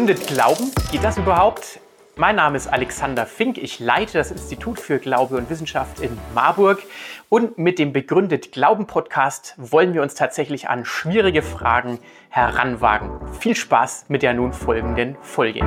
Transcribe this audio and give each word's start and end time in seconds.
Begründet 0.00 0.28
Glauben? 0.28 0.70
Geht 0.90 1.04
das 1.04 1.18
überhaupt? 1.18 1.78
Mein 2.16 2.36
Name 2.36 2.56
ist 2.56 2.68
Alexander 2.68 3.26
Fink. 3.26 3.58
Ich 3.58 3.80
leite 3.80 4.16
das 4.16 4.30
Institut 4.30 4.80
für 4.80 4.98
Glaube 4.98 5.36
und 5.36 5.50
Wissenschaft 5.50 6.00
in 6.00 6.16
Marburg. 6.34 6.82
Und 7.28 7.58
mit 7.58 7.78
dem 7.78 7.92
Begründet 7.92 8.50
Glauben 8.50 8.86
Podcast 8.86 9.54
wollen 9.58 9.92
wir 9.92 10.00
uns 10.00 10.14
tatsächlich 10.14 10.70
an 10.70 10.86
schwierige 10.86 11.42
Fragen 11.42 11.98
heranwagen. 12.30 13.20
Viel 13.40 13.54
Spaß 13.54 14.06
mit 14.08 14.22
der 14.22 14.32
nun 14.32 14.54
folgenden 14.54 15.16
Folge. 15.20 15.60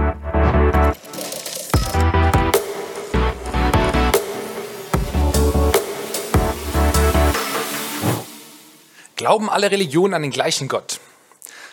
Glauben 9.16 9.48
alle 9.48 9.70
Religionen 9.70 10.16
an 10.16 10.24
den 10.24 10.32
gleichen 10.32 10.68
Gott? 10.68 11.00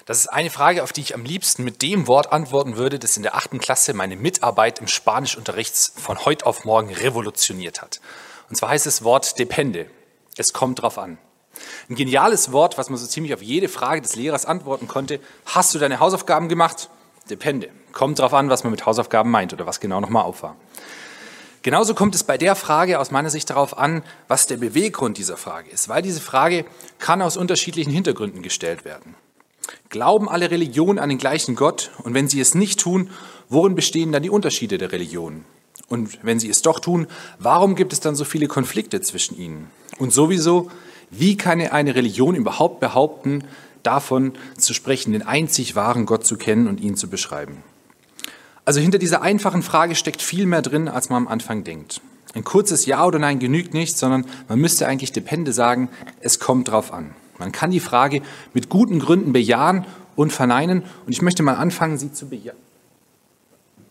Das 0.06 0.18
ist 0.18 0.28
eine 0.28 0.50
Frage, 0.50 0.82
auf 0.82 0.92
die 0.92 1.02
ich 1.02 1.14
am 1.14 1.24
liebsten 1.24 1.62
mit 1.64 1.82
dem 1.82 2.06
Wort 2.06 2.32
antworten 2.32 2.76
würde, 2.76 2.98
das 2.98 3.16
in 3.16 3.22
der 3.22 3.34
achten 3.34 3.58
Klasse 3.58 3.94
meine 3.94 4.16
Mitarbeit 4.16 4.78
im 4.78 4.88
Spanischunterricht 4.88 5.74
von 5.74 6.24
heute 6.24 6.46
auf 6.46 6.64
morgen 6.64 6.92
revolutioniert 6.92 7.82
hat. 7.82 8.00
Und 8.48 8.56
zwar 8.56 8.70
heißt 8.70 8.86
das 8.86 9.04
Wort 9.04 9.38
depende. 9.38 9.86
Es 10.36 10.52
kommt 10.52 10.82
drauf 10.82 10.98
an. 10.98 11.18
Ein 11.88 11.96
geniales 11.96 12.52
Wort, 12.52 12.78
was 12.78 12.88
man 12.88 12.98
so 12.98 13.06
ziemlich 13.06 13.34
auf 13.34 13.42
jede 13.42 13.68
Frage 13.68 14.00
des 14.00 14.16
Lehrers 14.16 14.46
antworten 14.46 14.88
konnte. 14.88 15.20
Hast 15.46 15.74
du 15.74 15.78
deine 15.78 16.00
Hausaufgaben 16.00 16.48
gemacht? 16.48 16.88
Depende. 17.28 17.70
Kommt 17.92 18.18
drauf 18.18 18.34
an, 18.34 18.48
was 18.50 18.64
man 18.64 18.70
mit 18.70 18.86
Hausaufgaben 18.86 19.30
meint 19.30 19.52
oder 19.52 19.66
was 19.66 19.80
genau 19.80 20.00
nochmal 20.00 20.24
auf 20.24 20.42
war. 20.42 20.56
Genauso 21.62 21.94
kommt 21.94 22.14
es 22.14 22.24
bei 22.24 22.38
der 22.38 22.56
Frage 22.56 22.98
aus 22.98 23.10
meiner 23.10 23.28
Sicht 23.28 23.50
darauf 23.50 23.76
an, 23.76 24.02
was 24.28 24.46
der 24.46 24.56
Beweggrund 24.56 25.18
dieser 25.18 25.36
Frage 25.36 25.68
ist, 25.68 25.90
weil 25.90 26.00
diese 26.00 26.20
Frage 26.20 26.64
kann 26.98 27.20
aus 27.20 27.36
unterschiedlichen 27.36 27.92
Hintergründen 27.92 28.42
gestellt 28.42 28.84
werden. 28.86 29.14
Glauben 29.88 30.28
alle 30.28 30.50
Religionen 30.50 30.98
an 30.98 31.08
den 31.08 31.18
gleichen 31.18 31.54
Gott? 31.54 31.90
Und 32.02 32.14
wenn 32.14 32.28
sie 32.28 32.40
es 32.40 32.54
nicht 32.54 32.80
tun, 32.80 33.10
worin 33.48 33.74
bestehen 33.74 34.12
dann 34.12 34.22
die 34.22 34.30
Unterschiede 34.30 34.78
der 34.78 34.92
Religionen? 34.92 35.44
Und 35.88 36.18
wenn 36.22 36.38
sie 36.38 36.48
es 36.48 36.62
doch 36.62 36.78
tun, 36.78 37.08
warum 37.38 37.74
gibt 37.74 37.92
es 37.92 38.00
dann 38.00 38.14
so 38.14 38.24
viele 38.24 38.46
Konflikte 38.46 39.00
zwischen 39.00 39.36
ihnen? 39.36 39.70
Und 39.98 40.12
sowieso, 40.12 40.70
wie 41.10 41.36
kann 41.36 41.60
eine 41.60 41.94
Religion 41.96 42.36
überhaupt 42.36 42.78
behaupten, 42.80 43.44
davon 43.82 44.32
zu 44.56 44.74
sprechen, 44.74 45.12
den 45.12 45.22
einzig 45.22 45.74
wahren 45.74 46.06
Gott 46.06 46.24
zu 46.24 46.36
kennen 46.36 46.68
und 46.68 46.80
ihn 46.80 46.96
zu 46.96 47.08
beschreiben? 47.08 47.64
Also 48.64 48.80
hinter 48.80 48.98
dieser 48.98 49.22
einfachen 49.22 49.62
Frage 49.62 49.96
steckt 49.96 50.22
viel 50.22 50.46
mehr 50.46 50.62
drin, 50.62 50.88
als 50.88 51.08
man 51.10 51.24
am 51.24 51.28
Anfang 51.28 51.64
denkt. 51.64 52.00
Ein 52.34 52.44
kurzes 52.44 52.86
Ja 52.86 53.04
oder 53.04 53.18
Nein 53.18 53.40
genügt 53.40 53.74
nicht, 53.74 53.98
sondern 53.98 54.24
man 54.48 54.60
müsste 54.60 54.86
eigentlich 54.86 55.10
Depende 55.10 55.52
sagen, 55.52 55.88
es 56.20 56.38
kommt 56.38 56.68
drauf 56.68 56.92
an. 56.92 57.14
Man 57.40 57.50
kann 57.50 57.72
die 57.72 57.80
Frage 57.80 58.22
mit 58.54 58.68
guten 58.68 59.00
Gründen 59.00 59.32
bejahen 59.32 59.86
und 60.14 60.32
verneinen. 60.32 60.82
Und 61.06 61.12
ich 61.12 61.22
möchte 61.22 61.42
mal 61.42 61.56
anfangen, 61.56 61.98
sie 61.98 62.12
zu, 62.12 62.28
beja 62.28 62.52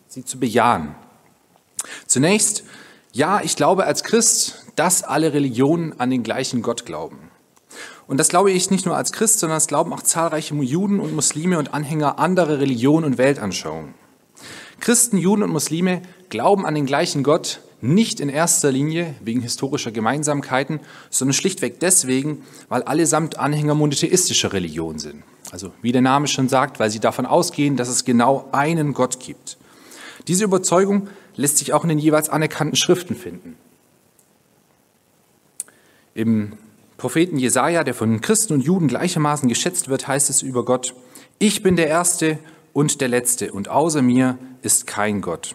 sie 0.08 0.24
zu 0.24 0.38
bejahen. 0.38 0.94
Zunächst, 2.06 2.64
ja, 3.12 3.40
ich 3.42 3.56
glaube 3.56 3.84
als 3.84 4.02
Christ, 4.02 4.64
dass 4.76 5.02
alle 5.02 5.32
Religionen 5.32 5.98
an 6.00 6.10
den 6.10 6.22
gleichen 6.22 6.62
Gott 6.62 6.86
glauben. 6.86 7.18
Und 8.06 8.18
das 8.18 8.28
glaube 8.28 8.50
ich 8.50 8.70
nicht 8.70 8.86
nur 8.86 8.96
als 8.96 9.12
Christ, 9.12 9.38
sondern 9.38 9.56
das 9.56 9.68
glauben 9.68 9.92
auch 9.92 10.02
zahlreiche 10.02 10.54
Juden 10.54 10.98
und 10.98 11.14
Muslime 11.14 11.58
und 11.58 11.74
Anhänger 11.74 12.18
anderer 12.18 12.58
Religionen 12.58 13.04
und 13.04 13.18
Weltanschauungen. 13.18 13.94
Christen, 14.80 15.16
Juden 15.16 15.42
und 15.42 15.52
Muslime 15.52 16.02
glauben 16.28 16.66
an 16.66 16.74
den 16.74 16.86
gleichen 16.86 17.22
Gott, 17.22 17.60
nicht 17.82 18.20
in 18.20 18.28
erster 18.28 18.70
Linie 18.70 19.14
wegen 19.22 19.40
historischer 19.40 19.90
Gemeinsamkeiten, 19.90 20.80
sondern 21.08 21.32
schlichtweg 21.32 21.80
deswegen, 21.80 22.42
weil 22.68 22.82
allesamt 22.82 23.38
Anhänger 23.38 23.74
monotheistischer 23.74 24.52
Religion 24.52 24.98
sind. 24.98 25.22
Also 25.50 25.72
wie 25.82 25.92
der 25.92 26.02
Name 26.02 26.28
schon 26.28 26.48
sagt, 26.48 26.78
weil 26.78 26.90
sie 26.90 27.00
davon 27.00 27.26
ausgehen, 27.26 27.76
dass 27.76 27.88
es 27.88 28.04
genau 28.04 28.48
einen 28.52 28.94
Gott 28.94 29.20
gibt. 29.20 29.56
Diese 30.28 30.44
Überzeugung 30.44 31.08
lässt 31.36 31.58
sich 31.58 31.72
auch 31.72 31.82
in 31.82 31.88
den 31.88 31.98
jeweils 31.98 32.28
anerkannten 32.28 32.76
Schriften 32.76 33.16
finden. 33.16 33.56
Im 36.14 36.52
Propheten 36.98 37.38
Jesaja, 37.38 37.82
der 37.82 37.94
von 37.94 38.20
Christen 38.20 38.52
und 38.52 38.60
Juden 38.60 38.88
gleichermaßen 38.88 39.48
geschätzt 39.48 39.88
wird, 39.88 40.06
heißt 40.06 40.28
es 40.28 40.42
über 40.42 40.64
Gott: 40.64 40.94
Ich 41.38 41.62
bin 41.62 41.76
der 41.76 41.88
Erste 41.88 42.38
und 42.72 43.00
der 43.00 43.08
Letzte, 43.08 43.52
und 43.52 43.68
außer 43.68 44.02
mir 44.02 44.38
ist 44.62 44.86
kein 44.86 45.22
Gott. 45.22 45.54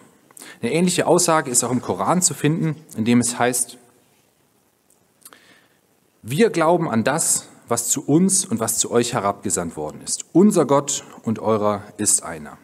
Eine 0.60 0.72
ähnliche 0.72 1.06
Aussage 1.06 1.50
ist 1.50 1.64
auch 1.64 1.70
im 1.70 1.82
Koran 1.82 2.22
zu 2.22 2.34
finden, 2.34 2.76
in 2.96 3.04
dem 3.04 3.20
es 3.20 3.38
heißt, 3.38 3.78
wir 6.22 6.50
glauben 6.50 6.90
an 6.90 7.04
das, 7.04 7.48
was 7.68 7.88
zu 7.88 8.04
uns 8.04 8.44
und 8.44 8.58
was 8.60 8.78
zu 8.78 8.90
euch 8.90 9.12
herabgesandt 9.12 9.76
worden 9.76 10.00
ist. 10.02 10.24
Unser 10.32 10.64
Gott 10.64 11.04
und 11.22 11.38
eurer 11.38 11.82
ist 11.98 12.22
einer. 12.22 12.58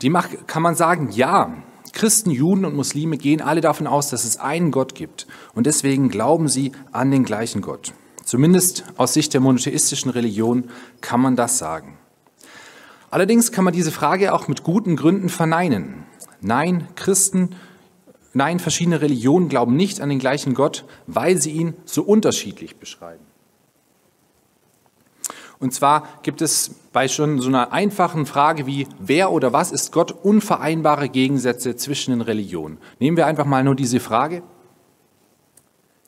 Die 0.00 0.10
kann 0.46 0.62
man 0.62 0.74
sagen, 0.74 1.10
ja, 1.10 1.54
Christen, 1.92 2.30
Juden 2.30 2.64
und 2.64 2.74
Muslime 2.74 3.18
gehen 3.18 3.42
alle 3.42 3.60
davon 3.60 3.86
aus, 3.86 4.08
dass 4.08 4.24
es 4.24 4.38
einen 4.38 4.70
Gott 4.70 4.94
gibt 4.94 5.26
und 5.54 5.66
deswegen 5.66 6.08
glauben 6.08 6.48
sie 6.48 6.72
an 6.90 7.10
den 7.10 7.24
gleichen 7.24 7.60
Gott. 7.60 7.92
Zumindest 8.24 8.84
aus 8.96 9.14
Sicht 9.14 9.34
der 9.34 9.40
monotheistischen 9.40 10.10
Religion 10.10 10.70
kann 11.00 11.20
man 11.20 11.36
das 11.36 11.58
sagen. 11.58 11.98
Allerdings 13.10 13.52
kann 13.52 13.64
man 13.64 13.74
diese 13.74 13.92
Frage 13.92 14.32
auch 14.32 14.48
mit 14.48 14.62
guten 14.62 14.96
Gründen 14.96 15.28
verneinen. 15.28 16.06
Nein, 16.42 16.88
Christen, 16.96 17.54
nein, 18.34 18.58
verschiedene 18.58 19.00
Religionen 19.00 19.48
glauben 19.48 19.76
nicht 19.76 20.00
an 20.00 20.08
den 20.08 20.18
gleichen 20.18 20.54
Gott, 20.54 20.84
weil 21.06 21.40
sie 21.40 21.52
ihn 21.52 21.74
so 21.84 22.02
unterschiedlich 22.02 22.76
beschreiben. 22.76 23.24
Und 25.60 25.72
zwar 25.72 26.08
gibt 26.24 26.42
es 26.42 26.74
bei 26.92 27.06
schon 27.06 27.38
so 27.40 27.46
einer 27.46 27.72
einfachen 27.72 28.26
Frage 28.26 28.66
wie 28.66 28.88
wer 28.98 29.30
oder 29.30 29.52
was 29.52 29.70
ist 29.70 29.92
Gott 29.92 30.10
unvereinbare 30.10 31.08
Gegensätze 31.08 31.76
zwischen 31.76 32.10
den 32.10 32.20
Religionen. 32.20 32.78
Nehmen 32.98 33.16
wir 33.16 33.26
einfach 33.28 33.44
mal 33.44 33.62
nur 33.62 33.76
diese 33.76 34.00
Frage. 34.00 34.42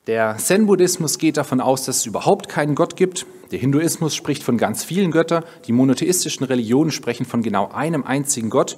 Der 0.08 0.36
Zen-Buddhismus 0.36 1.18
geht 1.18 1.36
davon 1.36 1.60
aus, 1.60 1.84
dass 1.84 1.98
es 1.98 2.06
überhaupt 2.06 2.48
keinen 2.48 2.74
Gott 2.74 2.96
gibt. 2.96 3.26
Der 3.52 3.60
Hinduismus 3.60 4.16
spricht 4.16 4.42
von 4.42 4.58
ganz 4.58 4.82
vielen 4.82 5.12
Göttern. 5.12 5.44
Die 5.66 5.72
monotheistischen 5.72 6.44
Religionen 6.44 6.90
sprechen 6.90 7.24
von 7.24 7.42
genau 7.42 7.70
einem 7.70 8.02
einzigen 8.02 8.50
Gott. 8.50 8.76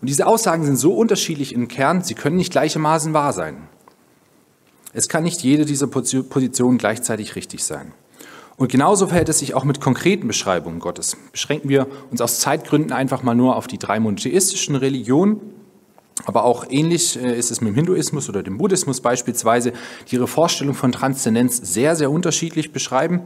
Und 0.00 0.08
diese 0.08 0.26
Aussagen 0.26 0.64
sind 0.64 0.76
so 0.76 0.94
unterschiedlich 0.94 1.54
im 1.54 1.68
Kern, 1.68 2.02
sie 2.02 2.14
können 2.14 2.36
nicht 2.36 2.52
gleichermaßen 2.52 3.12
wahr 3.12 3.32
sein. 3.32 3.68
Es 4.92 5.08
kann 5.08 5.24
nicht 5.24 5.42
jede 5.42 5.64
dieser 5.64 5.86
Positionen 5.86 6.78
gleichzeitig 6.78 7.36
richtig 7.36 7.64
sein. 7.64 7.92
Und 8.56 8.72
genauso 8.72 9.08
verhält 9.08 9.28
es 9.28 9.40
sich 9.40 9.54
auch 9.54 9.64
mit 9.64 9.80
konkreten 9.80 10.26
Beschreibungen 10.26 10.80
Gottes. 10.80 11.16
Beschränken 11.32 11.68
wir 11.68 11.86
uns 12.10 12.20
aus 12.22 12.40
Zeitgründen 12.40 12.92
einfach 12.92 13.22
mal 13.22 13.34
nur 13.34 13.56
auf 13.56 13.66
die 13.66 13.78
drei 13.78 14.00
monotheistischen 14.00 14.76
Religionen. 14.76 15.40
Aber 16.24 16.44
auch 16.44 16.64
ähnlich 16.70 17.22
äh, 17.22 17.38
ist 17.38 17.50
es 17.50 17.60
mit 17.60 17.72
dem 17.72 17.74
Hinduismus 17.74 18.30
oder 18.30 18.42
dem 18.42 18.56
Buddhismus 18.56 19.02
beispielsweise, 19.02 19.74
die 20.08 20.16
ihre 20.16 20.26
Vorstellung 20.26 20.74
von 20.74 20.90
Transzendenz 20.90 21.58
sehr, 21.58 21.94
sehr 21.94 22.10
unterschiedlich 22.10 22.72
beschreiben. 22.72 23.20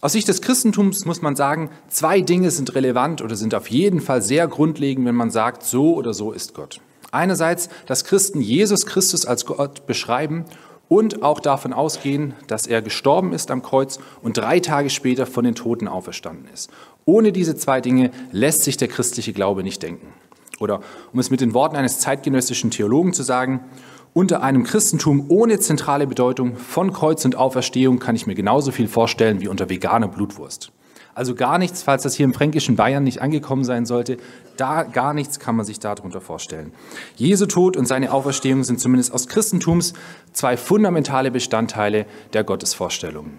Aus 0.00 0.12
Sicht 0.12 0.28
des 0.28 0.42
Christentums 0.42 1.06
muss 1.06 1.22
man 1.22 1.34
sagen, 1.34 1.70
zwei 1.88 2.20
Dinge 2.20 2.52
sind 2.52 2.76
relevant 2.76 3.20
oder 3.20 3.34
sind 3.34 3.52
auf 3.54 3.68
jeden 3.68 4.00
Fall 4.00 4.22
sehr 4.22 4.46
grundlegend, 4.46 5.04
wenn 5.06 5.16
man 5.16 5.32
sagt, 5.32 5.64
so 5.64 5.94
oder 5.94 6.14
so 6.14 6.30
ist 6.30 6.54
Gott. 6.54 6.80
Einerseits, 7.10 7.68
dass 7.86 8.04
Christen 8.04 8.40
Jesus 8.40 8.86
Christus 8.86 9.26
als 9.26 9.44
Gott 9.44 9.86
beschreiben 9.86 10.44
und 10.88 11.24
auch 11.24 11.40
davon 11.40 11.72
ausgehen, 11.72 12.34
dass 12.46 12.68
er 12.68 12.80
gestorben 12.80 13.32
ist 13.32 13.50
am 13.50 13.62
Kreuz 13.62 13.98
und 14.22 14.36
drei 14.36 14.60
Tage 14.60 14.88
später 14.88 15.26
von 15.26 15.44
den 15.44 15.56
Toten 15.56 15.88
auferstanden 15.88 16.46
ist. 16.52 16.70
Ohne 17.04 17.32
diese 17.32 17.56
zwei 17.56 17.80
Dinge 17.80 18.12
lässt 18.30 18.62
sich 18.62 18.76
der 18.76 18.88
christliche 18.88 19.32
Glaube 19.32 19.64
nicht 19.64 19.82
denken. 19.82 20.06
Oder 20.60 20.80
um 21.12 21.18
es 21.18 21.30
mit 21.30 21.40
den 21.40 21.54
Worten 21.54 21.76
eines 21.76 21.98
zeitgenössischen 21.98 22.70
Theologen 22.70 23.12
zu 23.12 23.24
sagen, 23.24 23.60
unter 24.18 24.42
einem 24.42 24.64
Christentum 24.64 25.26
ohne 25.28 25.60
zentrale 25.60 26.08
Bedeutung 26.08 26.56
von 26.56 26.92
Kreuz 26.92 27.24
und 27.24 27.36
Auferstehung 27.36 28.00
kann 28.00 28.16
ich 28.16 28.26
mir 28.26 28.34
genauso 28.34 28.72
viel 28.72 28.88
vorstellen 28.88 29.40
wie 29.40 29.46
unter 29.46 29.70
veganer 29.70 30.08
Blutwurst. 30.08 30.72
Also 31.14 31.36
gar 31.36 31.56
nichts, 31.56 31.84
falls 31.84 32.02
das 32.02 32.16
hier 32.16 32.24
im 32.24 32.34
fränkischen 32.34 32.74
Bayern 32.74 33.04
nicht 33.04 33.22
angekommen 33.22 33.62
sein 33.62 33.86
sollte, 33.86 34.16
da 34.56 34.82
gar 34.82 35.14
nichts 35.14 35.38
kann 35.38 35.54
man 35.54 35.64
sich 35.64 35.78
darunter 35.78 36.20
vorstellen. 36.20 36.72
Jesu 37.14 37.46
Tod 37.46 37.76
und 37.76 37.86
seine 37.86 38.12
Auferstehung 38.12 38.64
sind 38.64 38.80
zumindest 38.80 39.14
aus 39.14 39.28
Christentums 39.28 39.92
zwei 40.32 40.56
fundamentale 40.56 41.30
Bestandteile 41.30 42.04
der 42.32 42.42
Gottesvorstellungen. 42.42 43.38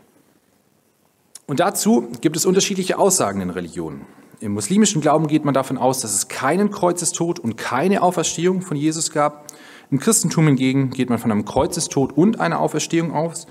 Und 1.46 1.60
dazu 1.60 2.08
gibt 2.22 2.38
es 2.38 2.46
unterschiedliche 2.46 2.98
Aussagen 2.98 3.42
in 3.42 3.50
Religionen. 3.50 4.06
Im 4.40 4.54
muslimischen 4.54 5.02
Glauben 5.02 5.28
geht 5.28 5.44
man 5.44 5.54
davon 5.54 5.78
aus, 5.78 6.00
dass 6.00 6.14
es 6.14 6.30
keinen 6.30 6.72
Kreuzestod 6.72 7.40
und 7.40 7.58
keine 7.58 8.02
Auferstehung 8.02 8.62
von 8.62 8.78
Jesus 8.78 9.12
gab. 9.12 9.49
Im 9.92 10.00
Christentum 10.00 10.46
hingegen 10.46 10.92
geht 10.92 11.10
man 11.10 11.18
von 11.18 11.32
einem 11.32 11.46
Kreuzestod 11.46 12.16
und 12.16 12.40
einer 12.40 12.60
Auferstehung 12.60 13.12
aus. 13.12 13.48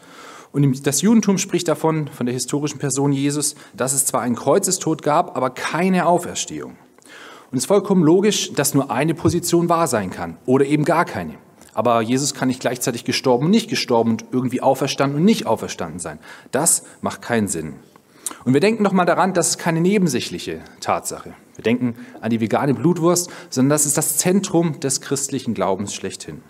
Und 0.52 0.87
das 0.87 1.02
Judentum 1.02 1.37
spricht 1.37 1.67
davon, 1.67 2.08
von 2.08 2.26
der 2.26 2.32
historischen 2.32 2.79
Person 2.79 3.12
Jesus, 3.12 3.56
dass 3.76 3.93
es 3.93 4.06
zwar 4.06 4.20
einen 4.20 4.37
Kreuzestod 4.37 5.02
gab, 5.02 5.37
aber 5.37 5.50
keine 5.50 6.06
Auferstehung. 6.06 6.76
Und 7.50 7.56
es 7.56 7.64
ist 7.64 7.67
vollkommen 7.67 8.05
logisch, 8.05 8.52
dass 8.52 8.73
nur 8.73 8.90
eine 8.90 9.14
Position 9.14 9.69
wahr 9.69 9.88
sein 9.88 10.11
kann 10.11 10.37
oder 10.46 10.64
eben 10.64 10.85
gar 10.85 11.05
keine. 11.05 11.35
Aber 11.75 12.02
Jesus 12.02 12.35
kann 12.35 12.49
nicht 12.49 12.61
gleichzeitig 12.61 13.05
gestorben 13.05 13.46
und 13.46 13.50
nicht 13.50 13.69
gestorben 13.69 14.12
und 14.12 14.26
irgendwie 14.31 14.61
auferstanden 14.61 15.19
und 15.19 15.25
nicht 15.25 15.46
auferstanden 15.46 15.99
sein. 15.99 16.19
Das 16.52 16.85
macht 17.00 17.20
keinen 17.23 17.49
Sinn. 17.49 17.75
Und 18.45 18.55
wir 18.55 18.61
denken 18.61 18.83
nochmal 18.83 19.07
daran, 19.07 19.35
das 19.35 19.51
ist 19.51 19.59
keine 19.59 19.81
nebensächliche 19.81 20.61
Tatsache. 20.81 21.35
Wir 21.57 21.63
denken 21.65 21.95
an 22.21 22.31
die 22.31 22.41
vegane 22.41 22.75
Blutwurst, 22.75 23.31
sondern 23.51 23.71
das 23.71 23.87
ist 23.87 23.97
das 23.97 24.17
Zentrum 24.17 24.81
des 24.81 25.01
christlichen 25.01 25.55
Glaubens 25.55 25.95
schlechthin. 25.95 26.43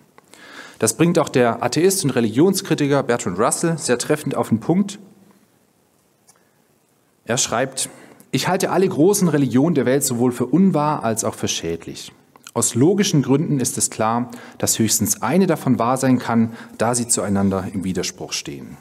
Das 0.79 0.95
bringt 0.95 1.19
auch 1.19 1.29
der 1.29 1.63
Atheist 1.63 2.05
und 2.05 2.11
Religionskritiker 2.11 3.03
Bertrand 3.03 3.39
Russell 3.39 3.79
sehr 3.79 3.99
treffend 3.99 4.37
auf 4.37 4.51
den 4.51 4.61
Punkt. 4.61 4.99
Er 7.25 7.37
schreibt, 7.37 7.89
ich 8.31 8.49
halte 8.49 8.71
alle 8.71 8.89
großen 8.89 9.29
Religionen 9.29 9.75
der 9.75 9.87
Welt 9.87 10.05
sowohl 10.05 10.33
für 10.33 10.47
unwahr 10.47 11.03
als 11.03 11.25
auch 11.25 11.35
für 11.35 11.49
schädlich. 11.49 12.13
Aus 12.55 12.75
logischen 12.75 13.23
Gründen 13.23 13.61
ist 13.61 13.79
es 13.79 13.91
klar, 13.91 14.31
dass 14.59 14.79
höchstens 14.79 15.23
eine 15.23 15.47
davon 15.47 15.79
wahr 15.79 15.97
sein 15.97 16.19
kann, 16.19 16.53
da 16.77 16.95
sie 16.95 17.09
zueinander 17.09 17.67
im 17.73 17.85
Widerspruch 17.85 18.33
stehen. 18.33 18.77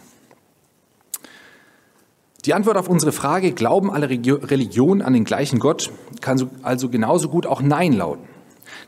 Die 2.47 2.53
Antwort 2.53 2.77
auf 2.77 2.87
unsere 2.87 3.11
Frage, 3.11 3.51
glauben 3.51 3.91
alle 3.91 4.07
Religionen 4.07 5.01
an 5.01 5.11
den 5.11 5.25
gleichen 5.25 5.59
Gott, 5.59 5.91
kann 6.21 6.49
also 6.63 6.87
genauso 6.87 7.27
gut 7.27 7.45
auch 7.45 7.61
Nein 7.61 7.91
lauten. 7.91 8.23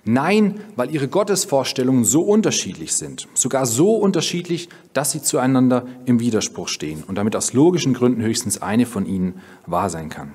Nein, 0.06 0.62
weil 0.78 0.96
ihre 0.96 1.10
Gottesvorstellungen 1.10 2.06
so 2.06 2.22
unterschiedlich 2.22 2.94
sind, 2.94 3.28
sogar 3.34 3.66
so 3.66 3.98
unterschiedlich, 3.98 4.70
dass 4.94 5.12
sie 5.12 5.22
zueinander 5.22 5.86
im 6.06 6.22
Widerspruch 6.22 6.70
stehen 6.70 7.04
und 7.06 7.18
damit 7.18 7.36
aus 7.36 7.52
logischen 7.52 7.94
Gründen 7.94 8.22
höchstens 8.22 8.62
eine 8.62 8.86
von 8.86 9.06
ihnen 9.06 9.42
wahr 9.66 9.90
sein 9.90 10.08
kann. 10.08 10.32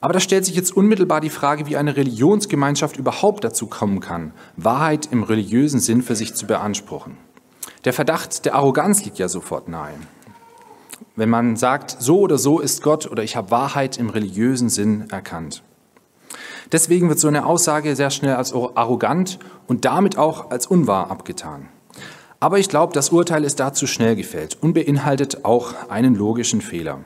Aber 0.00 0.12
da 0.12 0.20
stellt 0.20 0.44
sich 0.44 0.54
jetzt 0.54 0.70
unmittelbar 0.76 1.20
die 1.20 1.30
Frage, 1.30 1.66
wie 1.66 1.76
eine 1.76 1.96
Religionsgemeinschaft 1.96 2.96
überhaupt 2.96 3.42
dazu 3.42 3.66
kommen 3.66 3.98
kann, 3.98 4.30
Wahrheit 4.56 5.08
im 5.10 5.24
religiösen 5.24 5.80
Sinn 5.80 6.02
für 6.02 6.14
sich 6.14 6.32
zu 6.32 6.46
beanspruchen. 6.46 7.16
Der 7.84 7.92
Verdacht 7.92 8.44
der 8.44 8.54
Arroganz 8.54 9.04
liegt 9.04 9.18
ja 9.18 9.26
sofort 9.26 9.66
nahe. 9.66 9.94
Wenn 11.14 11.28
man 11.28 11.56
sagt, 11.56 11.96
so 11.98 12.20
oder 12.20 12.38
so 12.38 12.60
ist 12.60 12.82
Gott 12.82 13.10
oder 13.10 13.22
ich 13.22 13.36
habe 13.36 13.50
Wahrheit 13.50 13.98
im 13.98 14.10
religiösen 14.10 14.68
Sinn 14.68 15.06
erkannt. 15.10 15.62
Deswegen 16.72 17.08
wird 17.08 17.18
so 17.18 17.28
eine 17.28 17.46
Aussage 17.46 17.94
sehr 17.94 18.10
schnell 18.10 18.34
als 18.34 18.52
arrogant 18.52 19.38
und 19.66 19.84
damit 19.84 20.18
auch 20.18 20.50
als 20.50 20.66
unwahr 20.66 21.10
abgetan. 21.10 21.68
Aber 22.40 22.58
ich 22.58 22.68
glaube, 22.68 22.92
das 22.92 23.10
Urteil 23.10 23.44
ist 23.44 23.60
dazu 23.60 23.86
schnell 23.86 24.16
gefällt 24.16 24.58
und 24.60 24.74
beinhaltet 24.74 25.44
auch 25.44 25.74
einen 25.88 26.14
logischen 26.14 26.60
Fehler. 26.60 27.00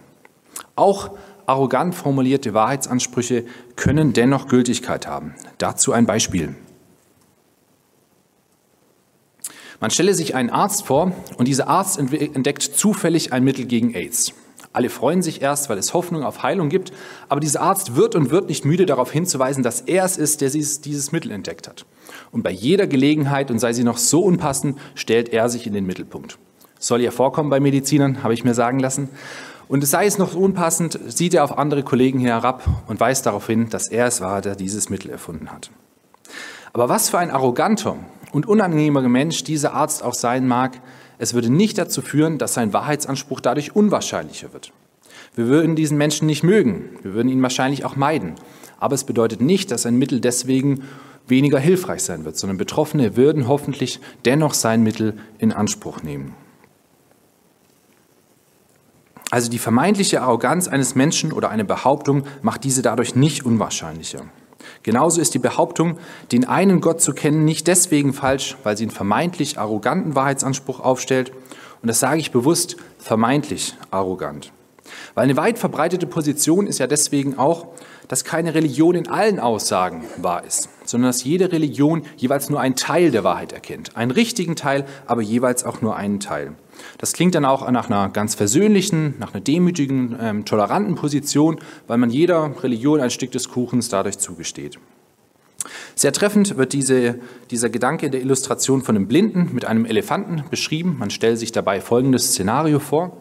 Auch 0.77 1.11
arrogant 1.47 1.95
formulierte 1.95 2.55
Wahrheitsansprüche 2.55 3.45
können 3.77 4.13
dennoch 4.13 4.49
Gültigkeit 4.49 5.07
haben. 5.07 5.35
Dazu 5.59 5.93
ein 5.93 6.07
Beispiel. 6.07 6.55
Man 9.81 9.91
stelle 9.91 10.13
sich 10.13 10.35
einen 10.35 10.51
Arzt 10.51 10.85
vor 10.85 11.13
und 11.39 11.49
dieser 11.49 11.69
Arzt 11.69 11.99
entdeckt 11.99 12.63
zufällig 12.63 13.33
ein 13.33 13.43
Mittel 13.43 13.65
gegen 13.65 13.95
AIDS. 13.95 14.35
Alle 14.75 14.91
freuen 14.91 15.23
sich 15.23 15.41
erst, 15.41 15.71
weil 15.71 15.79
es 15.79 15.95
Hoffnung 15.95 16.23
auf 16.23 16.43
Heilung 16.43 16.69
gibt, 16.69 16.93
aber 17.31 17.41
dieser 17.41 17.63
Arzt 17.63 17.97
wird 17.97 18.15
und 18.15 18.31
wird 18.31 18.49
nicht 18.49 18.67
müde 18.67 18.85
darauf 18.85 19.11
hinzuweisen, 19.11 19.63
dass 19.63 19.81
er 19.81 20.05
es 20.05 20.19
ist, 20.19 20.43
der 20.43 20.51
dieses 20.51 21.13
Mittel 21.13 21.33
entdeckt 21.33 21.67
hat. 21.67 21.87
Und 22.31 22.43
bei 22.43 22.51
jeder 22.51 22.87
Gelegenheit, 22.87 23.51
und 23.51 23.59
sei 23.59 23.73
sie 23.73 23.83
noch 23.83 23.97
so 23.97 24.21
unpassend, 24.21 24.79
stellt 24.95 25.31
er 25.31 25.49
sich 25.49 25.67
in 25.67 25.73
den 25.73 25.87
Mittelpunkt. 25.87 26.39
Soll 26.79 27.01
ja 27.01 27.11
vorkommen 27.11 27.51
bei 27.51 27.59
Medizinern, 27.59 28.23
habe 28.23 28.35
ich 28.35 28.45
mir 28.45 28.55
sagen 28.55 28.79
lassen. 28.79 29.09
Und 29.67 29.85
sei 29.87 30.05
es 30.05 30.19
noch 30.19 30.35
unpassend, 30.35 30.99
sieht 31.09 31.33
er 31.33 31.43
auf 31.43 31.57
andere 31.57 31.83
Kollegen 31.83 32.21
herab 32.21 32.65
und 32.87 33.01
weist 33.01 33.25
darauf 33.25 33.47
hin, 33.47 33.71
dass 33.71 33.89
er 33.89 34.07
es 34.07 34.21
war, 34.21 34.43
der 34.43 34.57
dieses 34.57 34.91
Mittel 34.91 35.11
erfunden 35.11 35.51
hat. 35.51 35.71
Aber 36.73 36.89
was 36.89 37.09
für 37.09 37.19
ein 37.19 37.31
arroganter 37.31 37.97
und 38.33 38.47
unangenehmer 38.47 39.03
Mensch 39.03 39.45
dieser 39.45 39.75
Arzt 39.75 40.03
auch 40.03 40.15
sein 40.15 40.47
mag, 40.47 40.81
es 41.19 41.35
würde 41.35 41.51
nicht 41.51 41.77
dazu 41.77 42.01
führen, 42.03 42.39
dass 42.39 42.55
sein 42.55 42.73
Wahrheitsanspruch 42.73 43.41
dadurch 43.41 43.77
unwahrscheinlicher 43.77 44.53
wird. 44.53 44.73
Wir 45.35 45.47
würden 45.47 45.77
diesen 45.77 45.99
Menschen 45.99 46.27
nicht 46.27 46.43
mögen, 46.43 46.91
wir 47.03 47.15
würden 47.15 47.29
ihn 47.29 47.43
wahrscheinlich 47.43 47.85
auch 47.85 47.97
meiden. 47.97 48.35
Aber 48.79 48.95
es 48.95 49.05
bedeutet 49.05 49.41
nicht, 49.41 49.71
dass 49.71 49.87
ein 49.87 49.97
Mittel 49.97 50.21
deswegen 50.21 50.83
weniger 51.29 51.59
hilfreich 51.59 52.03
sein 52.03 52.25
wird, 52.25 52.37
sondern 52.37 52.57
Betroffene 52.57 53.17
würden 53.17 53.47
hoffentlich 53.47 54.01
dennoch 54.25 54.55
sein 54.55 54.83
Mittel 54.83 55.19
in 55.39 55.53
Anspruch 55.53 56.03
nehmen. 56.03 56.35
Also 59.31 59.49
die 59.49 59.59
vermeintliche 59.59 60.23
Arroganz 60.23 60.67
eines 60.67 60.97
Menschen 60.97 61.33
oder 61.33 61.51
eine 61.51 61.65
Behauptung 61.65 62.25
macht 62.43 62.65
diese 62.65 62.83
dadurch 62.83 63.15
nicht 63.15 63.47
unwahrscheinlicher. 63.47 64.25
Genauso 64.83 65.21
ist 65.21 65.35
die 65.35 65.39
Behauptung, 65.39 65.99
den 66.33 66.47
einen 66.47 66.81
Gott 66.81 67.01
zu 67.03 67.13
kennen, 67.13 67.45
nicht 67.45 67.67
deswegen 67.67 68.13
falsch, 68.13 68.57
weil 68.63 68.77
sie 68.77 68.85
einen 68.85 68.91
vermeintlich 68.91 69.59
arroganten 69.59 70.15
Wahrheitsanspruch 70.15 70.81
aufstellt. 70.81 71.33
Und 71.83 71.89
das 71.89 72.01
sage 72.01 72.21
ich 72.21 72.31
bewusst, 72.31 72.77
vermeintlich 72.99 73.75
arrogant. 73.91 74.53
Weil 75.15 75.25
eine 75.25 75.37
weit 75.37 75.59
verbreitete 75.59 76.07
Position 76.07 76.67
ist 76.67 76.79
ja 76.79 76.87
deswegen 76.87 77.39
auch, 77.39 77.67
dass 78.09 78.25
keine 78.25 78.55
Religion 78.55 78.97
in 78.97 79.09
allen 79.09 79.39
Aussagen 79.39 80.03
wahr 80.17 80.45
ist, 80.45 80.69
sondern 80.85 81.11
dass 81.11 81.23
jede 81.23 81.53
Religion 81.53 82.03
jeweils 82.17 82.51
nur 82.51 82.61
einen 82.61 82.75
Teil 82.75 83.11
der 83.11 83.23
Wahrheit 83.23 83.53
erkennt. 83.53 83.97
Einen 83.97 84.11
richtigen 84.11 84.57
Teil, 84.57 84.85
aber 85.07 85.23
jeweils 85.23 85.65
auch 85.65 85.81
nur 85.81 85.95
einen 85.95 86.19
Teil. 86.21 86.55
Das 86.99 87.13
klingt 87.13 87.35
dann 87.35 87.45
auch 87.45 87.69
nach 87.71 87.89
einer 87.89 88.09
ganz 88.09 88.35
versöhnlichen, 88.35 89.15
nach 89.19 89.35
einer 89.35 89.43
demütigen, 89.43 90.17
ähm, 90.21 90.45
toleranten 90.45 90.95
Position, 90.95 91.59
weil 91.87 91.99
man 91.99 92.11
jeder 92.11 92.53
Religion 92.63 93.01
ein 93.01 93.11
Stück 93.11 93.33
des 93.33 93.49
Kuchens 93.49 93.89
dadurch 93.89 94.19
zugesteht. 94.19 94.79
Sehr 95.95 96.13
treffend 96.13 96.57
wird 96.57 96.73
diese, 96.73 97.19
dieser 97.51 97.69
Gedanke 97.69 98.11
der 98.11 98.21
Illustration 98.21 98.83
von 98.83 98.97
einem 98.97 99.07
Blinden 99.07 99.51
mit 99.53 99.65
einem 99.65 99.85
Elefanten 99.85 100.45
beschrieben. 100.51 100.97
Man 100.99 101.11
stellt 101.11 101.39
sich 101.39 101.53
dabei 101.53 101.81
folgendes 101.81 102.29
Szenario 102.29 102.79
vor. 102.79 103.17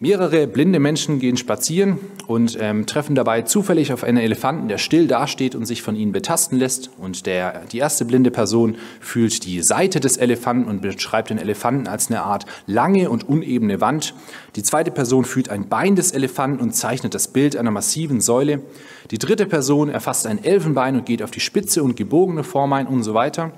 Mehrere 0.00 0.46
blinde 0.46 0.78
Menschen 0.78 1.18
gehen 1.18 1.36
spazieren 1.36 1.98
und 2.28 2.56
ähm, 2.60 2.86
treffen 2.86 3.16
dabei 3.16 3.42
zufällig 3.42 3.92
auf 3.92 4.04
einen 4.04 4.18
Elefanten, 4.18 4.68
der 4.68 4.78
still 4.78 5.08
dasteht 5.08 5.56
und 5.56 5.66
sich 5.66 5.82
von 5.82 5.96
ihnen 5.96 6.12
betasten 6.12 6.56
lässt. 6.56 6.90
Und 6.98 7.26
der, 7.26 7.64
die 7.72 7.78
erste 7.78 8.04
blinde 8.04 8.30
Person 8.30 8.76
fühlt 9.00 9.44
die 9.44 9.60
Seite 9.60 9.98
des 9.98 10.16
Elefanten 10.16 10.70
und 10.70 10.82
beschreibt 10.82 11.30
den 11.30 11.38
Elefanten 11.38 11.88
als 11.88 12.10
eine 12.10 12.22
Art 12.22 12.46
lange 12.68 13.10
und 13.10 13.28
unebene 13.28 13.80
Wand. 13.80 14.14
Die 14.54 14.62
zweite 14.62 14.92
Person 14.92 15.24
fühlt 15.24 15.48
ein 15.48 15.68
Bein 15.68 15.96
des 15.96 16.12
Elefanten 16.12 16.60
und 16.62 16.76
zeichnet 16.76 17.12
das 17.12 17.26
Bild 17.26 17.56
einer 17.56 17.72
massiven 17.72 18.20
Säule. 18.20 18.62
Die 19.10 19.18
dritte 19.18 19.46
Person 19.46 19.88
erfasst 19.88 20.28
ein 20.28 20.44
Elfenbein 20.44 20.94
und 20.94 21.06
geht 21.06 21.24
auf 21.24 21.32
die 21.32 21.40
spitze 21.40 21.82
und 21.82 21.96
gebogene 21.96 22.44
Form 22.44 22.72
ein 22.72 22.86
und 22.86 23.02
so 23.02 23.14
weiter. 23.14 23.52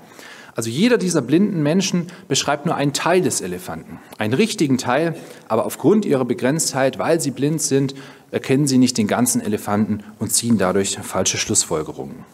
Also 0.55 0.69
jeder 0.69 0.97
dieser 0.97 1.21
blinden 1.21 1.63
Menschen 1.63 2.07
beschreibt 2.27 2.65
nur 2.65 2.75
einen 2.75 2.93
Teil 2.93 3.21
des 3.21 3.41
Elefanten, 3.41 3.99
einen 4.17 4.33
richtigen 4.33 4.77
Teil, 4.77 5.15
aber 5.47 5.65
aufgrund 5.65 6.05
ihrer 6.05 6.25
Begrenztheit, 6.25 6.99
weil 6.99 7.21
sie 7.21 7.31
blind 7.31 7.61
sind, 7.61 7.95
erkennen 8.31 8.67
sie 8.67 8.77
nicht 8.77 8.97
den 8.97 9.07
ganzen 9.07 9.41
Elefanten 9.41 10.03
und 10.19 10.31
ziehen 10.31 10.57
dadurch 10.57 10.97
falsche 10.97 11.37
Schlussfolgerungen. 11.37 12.25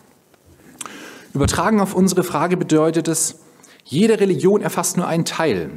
Übertragen 1.33 1.79
auf 1.79 1.93
unsere 1.93 2.23
Frage 2.23 2.57
bedeutet 2.57 3.07
es, 3.07 3.39
jede 3.83 4.19
Religion 4.19 4.61
erfasst 4.61 4.97
nur 4.97 5.07
einen 5.07 5.25
Teil, 5.25 5.69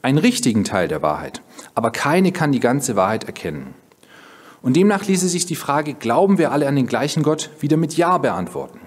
einen 0.00 0.18
richtigen 0.18 0.64
Teil 0.64 0.86
der 0.86 1.02
Wahrheit, 1.02 1.42
aber 1.74 1.90
keine 1.90 2.30
kann 2.30 2.52
die 2.52 2.60
ganze 2.60 2.94
Wahrheit 2.94 3.24
erkennen. 3.24 3.74
Und 4.62 4.76
demnach 4.76 5.04
ließe 5.06 5.28
sich 5.28 5.46
die 5.46 5.56
Frage, 5.56 5.94
glauben 5.94 6.38
wir 6.38 6.52
alle 6.52 6.68
an 6.68 6.76
den 6.76 6.86
gleichen 6.86 7.22
Gott, 7.22 7.50
wieder 7.60 7.76
mit 7.76 7.96
Ja 7.96 8.18
beantworten. 8.18 8.77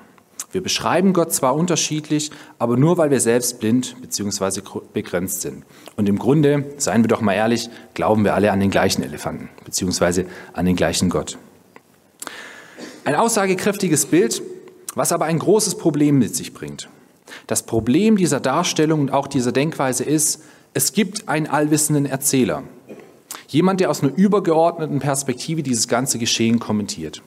Wir 0.51 0.61
beschreiben 0.61 1.13
Gott 1.13 1.33
zwar 1.33 1.55
unterschiedlich, 1.55 2.31
aber 2.59 2.75
nur 2.77 2.97
weil 2.97 3.09
wir 3.09 3.21
selbst 3.21 3.59
blind 3.59 3.95
bzw. 4.01 4.61
begrenzt 4.93 5.41
sind. 5.41 5.63
Und 5.95 6.09
im 6.09 6.19
Grunde, 6.19 6.73
seien 6.77 7.03
wir 7.03 7.07
doch 7.07 7.21
mal 7.21 7.33
ehrlich, 7.33 7.69
glauben 7.93 8.23
wir 8.23 8.35
alle 8.35 8.51
an 8.51 8.59
den 8.59 8.69
gleichen 8.69 9.03
Elefanten 9.03 9.49
bzw. 9.65 10.25
an 10.53 10.65
den 10.65 10.75
gleichen 10.75 11.09
Gott. 11.09 11.37
Ein 13.05 13.15
aussagekräftiges 13.15 14.05
Bild, 14.05 14.41
was 14.93 15.11
aber 15.11 15.25
ein 15.25 15.39
großes 15.39 15.75
Problem 15.75 16.19
mit 16.19 16.35
sich 16.35 16.53
bringt. 16.53 16.89
Das 17.47 17.63
Problem 17.63 18.17
dieser 18.17 18.39
Darstellung 18.39 18.99
und 19.01 19.11
auch 19.11 19.27
dieser 19.27 19.51
Denkweise 19.51 20.03
ist, 20.03 20.43
es 20.73 20.93
gibt 20.93 21.27
einen 21.27 21.47
allwissenden 21.47 22.05
Erzähler. 22.05 22.63
Jemand, 23.47 23.79
der 23.79 23.89
aus 23.89 24.03
einer 24.03 24.15
übergeordneten 24.15 24.99
Perspektive 24.99 25.63
dieses 25.63 25.87
ganze 25.87 26.19
Geschehen 26.19 26.59
kommentiert. 26.59 27.21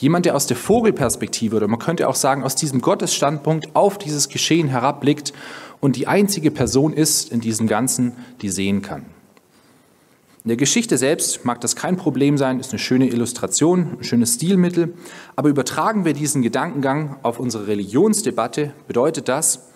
Jemand, 0.00 0.26
der 0.26 0.36
aus 0.36 0.46
der 0.46 0.56
Vogelperspektive 0.56 1.56
oder 1.56 1.66
man 1.66 1.80
könnte 1.80 2.08
auch 2.08 2.14
sagen 2.14 2.44
aus 2.44 2.54
diesem 2.54 2.80
Gottesstandpunkt 2.80 3.74
auf 3.74 3.98
dieses 3.98 4.28
Geschehen 4.28 4.68
herabblickt 4.68 5.32
und 5.80 5.96
die 5.96 6.06
einzige 6.06 6.52
Person 6.52 6.92
ist 6.92 7.32
in 7.32 7.40
diesem 7.40 7.66
Ganzen, 7.66 8.12
die 8.40 8.48
sehen 8.48 8.80
kann. 8.80 9.06
In 10.44 10.50
der 10.50 10.56
Geschichte 10.56 10.96
selbst 10.98 11.44
mag 11.44 11.60
das 11.60 11.74
kein 11.74 11.96
Problem 11.96 12.38
sein, 12.38 12.60
ist 12.60 12.70
eine 12.70 12.78
schöne 12.78 13.08
Illustration, 13.08 13.98
ein 13.98 14.04
schönes 14.04 14.34
Stilmittel, 14.34 14.94
aber 15.34 15.48
übertragen 15.48 16.04
wir 16.04 16.12
diesen 16.12 16.42
Gedankengang 16.42 17.16
auf 17.24 17.40
unsere 17.40 17.66
Religionsdebatte, 17.66 18.72
bedeutet 18.86 19.28
das, 19.28 19.68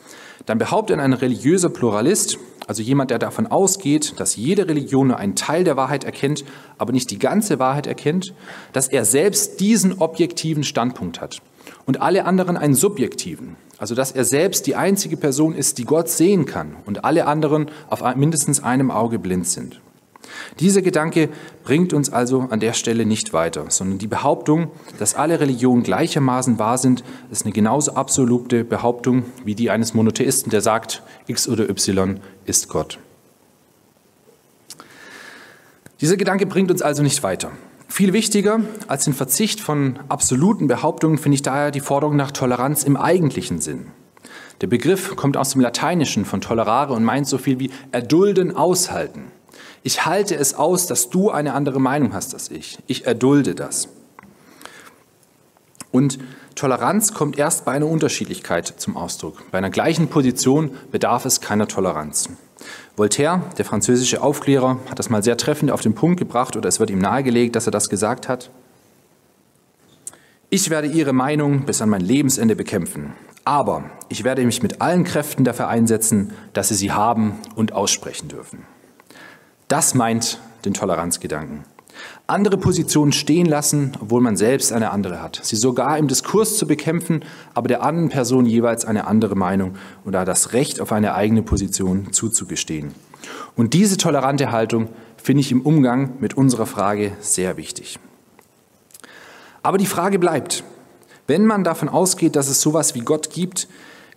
dann 0.47 0.59
behauptet 0.59 1.01
ein 1.01 1.13
religiöser 1.15 1.69
Pluralist, 1.69 2.39
also 2.67 2.83
jemand, 2.83 3.11
der 3.11 3.19
davon 3.19 3.47
ausgeht, 3.47 4.15
dass 4.19 4.37
jede 4.37 4.69
Religion 4.69 5.09
nur 5.09 5.19
einen 5.19 5.35
Teil 5.35 5.65
der 5.65 5.77
Wahrheit 5.77 6.05
erkennt, 6.05 6.45
aber 6.79 6.93
nicht 6.93 7.11
die 7.11 7.19
ganze 7.19 7.59
Wahrheit 7.59 7.87
erkennt, 7.87 8.35
dass 8.73 8.89
er 8.89 9.05
selbst 9.05 9.61
diesen 9.61 9.99
objektiven 9.99 10.65
Standpunkt 10.65 11.21
hat 11.21 11.41
und 11.87 12.01
alle 12.01 12.25
anderen 12.25 12.57
einen 12.57 12.75
subjektiven, 12.75 13.57
also 13.79 13.95
dass 13.95 14.13
er 14.13 14.25
selbst 14.25 14.67
die 14.67 14.77
einzige 14.77 15.17
Person 15.17 15.55
ist, 15.55 15.79
die 15.79 15.85
Gott 15.85 16.09
sehen 16.09 16.47
kann 16.47 16.77
und 16.87 17.05
alle 17.05 17.27
anderen 17.27 17.71
auf 17.89 18.03
mindestens 18.17 18.63
einem 18.63 18.91
Auge 18.91 19.19
blind 19.19 19.47
sind. 19.47 19.81
Dieser 20.61 20.83
Gedanke 20.83 21.29
bringt 21.65 21.93
uns 21.93 22.13
also 22.13 22.47
an 22.51 22.61
der 22.61 22.73
Stelle 22.73 23.07
nicht 23.07 23.33
weiter, 23.33 23.67
sondern 23.69 23.99
die 23.99 24.07
Behauptung, 24.07 24.71
dass 24.99 25.15
alle 25.15 25.41
Religionen 25.41 25.83
gleichermaßen 25.83 26.59
wahr 26.59 26.79
sind, 26.79 27.05
ist 27.31 27.45
eine 27.45 27.53
genauso 27.53 27.95
absolute 27.95 28.65
Behauptung 28.65 29.25
wie 29.45 29.55
die 29.55 29.71
eines 29.71 29.95
Monotheisten, 29.95 30.51
der 30.51 30.61
sagt, 30.61 31.03
X 31.27 31.49
oder 31.49 31.69
Y 31.69 32.21
ist 32.45 32.69
Gott. 32.69 32.99
Dieser 36.01 36.17
Gedanke 36.17 36.47
bringt 36.47 36.71
uns 36.71 36.83
also 36.83 37.03
nicht 37.03 37.23
weiter. 37.23 37.53
Viel 37.87 38.13
wichtiger 38.13 38.61
als 38.89 39.05
den 39.05 39.13
Verzicht 39.13 39.61
von 39.61 39.99
absoluten 40.09 40.67
Behauptungen 40.67 41.19
finde 41.19 41.35
ich 41.35 41.43
daher 41.43 41.71
die 41.71 41.81
Forderung 41.81 42.17
nach 42.17 42.31
Toleranz 42.31 42.85
im 42.85 42.97
eigentlichen 42.97 43.61
Sinn. 43.61 43.89
Der 44.63 44.67
Begriff 44.67 45.15
kommt 45.15 45.37
aus 45.37 45.51
dem 45.51 45.61
Lateinischen 45.61 46.25
von 46.25 46.41
tolerare 46.41 46.95
und 46.95 47.05
meint 47.05 47.27
so 47.27 47.37
viel 47.37 47.59
wie 47.59 47.71
erdulden, 47.91 48.57
aushalten. 48.57 49.25
Ich 49.83 50.07
halte 50.07 50.37
es 50.37 50.55
aus, 50.55 50.87
dass 50.87 51.11
du 51.11 51.31
eine 51.31 51.55
andere 51.55 51.81
Meinung 51.81 52.15
hast 52.15 52.35
als 52.35 52.51
ich. 52.51 52.79
Ich 52.87 53.07
erdulde 53.07 53.55
das. 53.55 53.89
Und 55.91 56.19
Toleranz 56.55 57.13
kommt 57.15 57.39
erst 57.39 57.65
bei 57.65 57.73
einer 57.73 57.87
Unterschiedlichkeit 57.87 58.67
zum 58.67 58.97
Ausdruck. 58.97 59.43
Bei 59.51 59.59
einer 59.59 59.71
gleichen 59.71 60.09
Position 60.09 60.71
bedarf 60.91 61.25
es 61.25 61.41
keiner 61.41 61.67
Toleranz. 61.67 62.29
Voltaire, 62.97 63.43
der 63.59 63.65
französische 63.65 64.23
Aufklärer, 64.23 64.79
hat 64.89 64.99
das 64.99 65.11
mal 65.11 65.23
sehr 65.23 65.37
treffend 65.37 65.71
auf 65.71 65.81
den 65.81 65.95
Punkt 65.95 66.19
gebracht 66.19 66.57
oder 66.57 66.69
es 66.69 66.79
wird 66.79 66.91
ihm 66.91 66.99
nahegelegt, 66.99 67.57
dass 67.57 67.67
er 67.67 67.73
das 67.73 67.89
gesagt 67.89 68.29
hat. 68.29 68.51
Ich 70.51 70.71
werde 70.71 70.89
Ihre 70.89 71.15
Meinung 71.15 71.65
bis 71.65 71.81
an 71.81 71.89
mein 71.89 72.03
Lebensende 72.03 72.55
bekämpfen, 72.55 73.15
aber 73.45 73.85
ich 74.11 74.23
werde 74.23 74.45
mich 74.45 74.63
mit 74.63 74.83
allen 74.83 75.05
Kräften 75.05 75.45
dafür 75.45 75.69
einsetzen, 75.69 76.33
dass 76.53 76.69
Sie 76.69 76.75
sie 76.75 76.93
haben 76.93 77.39
und 77.57 77.73
aussprechen 77.73 78.29
dürfen. 78.29 78.67
Das 79.73 79.95
meint 79.95 80.39
den 80.67 80.75
Toleranzgedanken. 80.75 81.65
Andere 82.27 82.59
Positionen 82.59 83.13
stehen 83.13 83.47
lassen, 83.47 83.97
obwohl 84.03 84.21
man 84.21 84.37
selbst 84.37 84.71
eine 84.71 84.91
andere 84.91 85.23
hat. 85.23 85.41
Sie 85.43 85.57
sogar 85.57 85.97
im 85.97 86.09
Diskurs 86.09 86.59
zu 86.59 86.67
bekämpfen, 86.67 87.25
aber 87.55 87.69
der 87.69 87.83
anderen 87.83 88.11
Person 88.11 88.45
jeweils 88.45 88.85
eine 88.85 89.07
andere 89.07 89.35
Meinung 89.35 89.77
oder 90.05 90.27
das 90.27 90.53
Recht 90.53 90.79
auf 90.79 90.93
eine 90.93 91.15
eigene 91.15 91.41
Position 91.41 92.13
zuzugestehen. 92.13 92.95
Und 93.57 93.73
diese 93.73 93.97
tolerante 93.97 94.53
Haltung 94.53 94.91
finde 95.17 95.41
ich 95.41 95.51
im 95.51 95.63
Umgang 95.63 96.19
mit 96.21 96.37
unserer 96.37 96.67
Frage 96.67 97.13
sehr 97.21 97.57
wichtig. 97.57 97.99
Aber 99.63 99.79
die 99.79 99.87
Frage 99.87 100.19
bleibt, 100.19 100.65
wenn 101.27 101.47
man 101.47 101.65
davon 101.65 101.89
ausgeht, 101.89 102.37
dass 102.37 102.49
es 102.49 102.61
sowas 102.61 102.95
wie 102.95 103.01
Gott 103.01 103.31
gibt, 103.31 103.69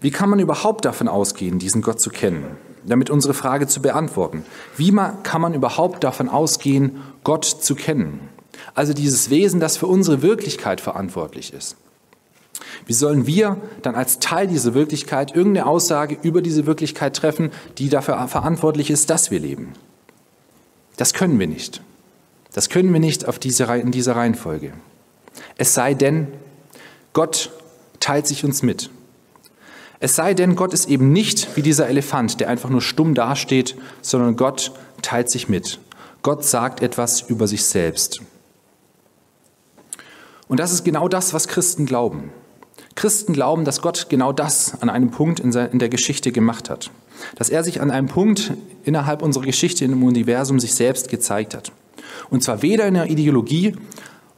wie 0.01 0.12
kann 0.12 0.29
man 0.29 0.39
überhaupt 0.39 0.83
davon 0.83 1.07
ausgehen, 1.07 1.59
diesen 1.59 1.81
Gott 1.81 2.01
zu 2.01 2.09
kennen? 2.09 2.57
Damit 2.87 3.09
unsere 3.09 3.33
Frage 3.33 3.67
zu 3.67 3.81
beantworten. 3.81 4.45
Wie 4.77 4.95
kann 5.23 5.41
man 5.41 5.53
überhaupt 5.53 6.03
davon 6.03 6.29
ausgehen, 6.29 7.01
Gott 7.23 7.45
zu 7.45 7.75
kennen? 7.75 8.19
Also 8.73 8.93
dieses 8.93 9.29
Wesen, 9.29 9.59
das 9.59 9.77
für 9.77 9.87
unsere 9.87 10.21
Wirklichkeit 10.21 10.81
verantwortlich 10.81 11.53
ist. 11.53 11.77
Wie 12.85 12.93
sollen 12.93 13.27
wir 13.27 13.57
dann 13.81 13.95
als 13.95 14.19
Teil 14.19 14.47
dieser 14.47 14.73
Wirklichkeit 14.73 15.35
irgendeine 15.35 15.65
Aussage 15.67 16.17
über 16.21 16.41
diese 16.41 16.65
Wirklichkeit 16.65 17.15
treffen, 17.15 17.51
die 17.77 17.89
dafür 17.89 18.27
verantwortlich 18.27 18.89
ist, 18.89 19.09
dass 19.09 19.31
wir 19.31 19.39
leben? 19.39 19.73
Das 20.97 21.13
können 21.13 21.39
wir 21.39 21.47
nicht. 21.47 21.81
Das 22.53 22.69
können 22.69 22.93
wir 22.93 22.99
nicht 22.99 23.27
auf 23.27 23.39
diese, 23.39 23.65
in 23.65 23.91
dieser 23.91 24.15
Reihenfolge. 24.15 24.73
Es 25.57 25.73
sei 25.73 25.93
denn, 25.93 26.27
Gott 27.13 27.51
teilt 27.99 28.27
sich 28.27 28.45
uns 28.45 28.61
mit. 28.61 28.89
Es 29.99 30.15
sei 30.15 30.33
denn, 30.33 30.55
Gott 30.55 30.73
ist 30.73 30.89
eben 30.89 31.13
nicht 31.13 31.55
wie 31.55 31.61
dieser 31.61 31.87
Elefant, 31.87 32.39
der 32.39 32.49
einfach 32.49 32.69
nur 32.69 32.81
stumm 32.81 33.15
dasteht, 33.15 33.75
sondern 34.01 34.35
Gott 34.35 34.71
teilt 35.01 35.29
sich 35.29 35.47
mit. 35.47 35.79
Gott 36.21 36.43
sagt 36.43 36.81
etwas 36.81 37.21
über 37.21 37.47
sich 37.47 37.63
selbst. 37.63 38.21
Und 40.47 40.59
das 40.59 40.71
ist 40.71 40.83
genau 40.83 41.07
das, 41.07 41.33
was 41.33 41.47
Christen 41.47 41.85
glauben. 41.85 42.31
Christen 42.95 43.33
glauben, 43.33 43.65
dass 43.65 43.81
Gott 43.81 44.07
genau 44.09 44.31
das 44.31 44.81
an 44.81 44.89
einem 44.89 45.11
Punkt 45.11 45.39
in 45.39 45.51
der 45.51 45.89
Geschichte 45.89 46.31
gemacht 46.31 46.69
hat. 46.69 46.91
Dass 47.35 47.49
er 47.49 47.63
sich 47.63 47.81
an 47.81 47.91
einem 47.91 48.07
Punkt 48.07 48.53
innerhalb 48.83 49.21
unserer 49.21 49.45
Geschichte 49.45 49.85
im 49.85 50.03
Universum 50.03 50.59
sich 50.59 50.73
selbst 50.73 51.09
gezeigt 51.09 51.55
hat. 51.55 51.71
Und 52.29 52.43
zwar 52.43 52.61
weder 52.61 52.85
in 52.87 52.93
der 52.93 53.09
Ideologie 53.09 53.75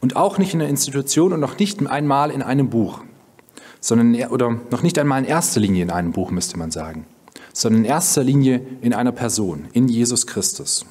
und 0.02 0.16
auch 0.16 0.38
nicht 0.38 0.54
in 0.54 0.60
der 0.60 0.70
Institution 0.70 1.34
und 1.34 1.40
noch 1.40 1.58
nicht 1.60 1.86
einmal 1.88 2.32
in 2.32 2.42
einem 2.42 2.70
Buch 2.70 3.02
sondern 3.88 4.30
oder 4.32 4.50
noch 4.70 4.84
nicht 4.84 5.00
einmal 5.00 5.24
in 5.24 5.26
erster 5.26 5.62
Linie 5.62 5.82
in 5.82 5.92
einem 5.92 6.12
Buch 6.12 6.30
müsste 6.30 6.60
man 6.60 6.72
sagen, 6.72 7.06
sondern 7.54 7.86
in 7.86 7.90
erster 7.90 8.22
Linie 8.22 8.62
in 8.82 8.94
einer 8.94 9.14
Person, 9.14 9.70
in 9.72 9.88
Jesus 9.88 10.28
Christus. 10.28 10.86